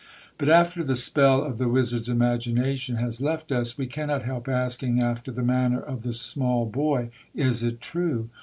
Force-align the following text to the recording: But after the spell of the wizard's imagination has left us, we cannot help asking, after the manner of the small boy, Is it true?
But 0.39 0.49
after 0.49 0.83
the 0.83 0.95
spell 0.95 1.43
of 1.43 1.59
the 1.59 1.69
wizard's 1.69 2.09
imagination 2.09 2.95
has 2.95 3.21
left 3.21 3.51
us, 3.51 3.77
we 3.77 3.85
cannot 3.85 4.23
help 4.23 4.47
asking, 4.47 4.99
after 4.99 5.31
the 5.31 5.43
manner 5.43 5.79
of 5.79 6.01
the 6.01 6.13
small 6.13 6.65
boy, 6.65 7.11
Is 7.35 7.63
it 7.63 7.81
true? 7.81 8.31